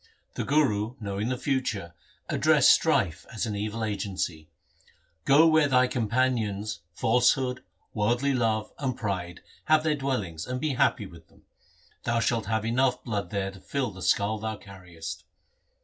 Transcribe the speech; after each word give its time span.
The 0.33 0.43
Guru 0.43 0.95
knowing 0.99 1.29
the 1.29 1.37
future 1.37 1.93
addressed 2.27 2.71
Strife, 2.71 3.27
as 3.31 3.45
an 3.45 3.55
evil 3.55 3.83
agency.' 3.83 4.49
Go 5.25 5.45
where 5.45 5.67
thy 5.67 5.85
companions 5.85 6.79
falsehood, 6.91 7.61
worldly 7.93 8.33
love, 8.33 8.73
and 8.79 8.97
pride, 8.97 9.41
have 9.65 9.83
their 9.83 9.95
dwel 9.95 10.21
lings, 10.21 10.47
and 10.47 10.59
be 10.59 10.73
happy 10.73 11.05
with 11.05 11.27
them. 11.27 11.43
Thou 12.01 12.19
shalt 12.19 12.47
have 12.47 12.65
enough 12.65 13.03
blood 13.03 13.29
there 13.29 13.51
to 13.51 13.59
fill 13.59 13.91
the 13.91 14.01
skull 14.01 14.39
thou 14.39 14.57
carriest.' 14.57 15.23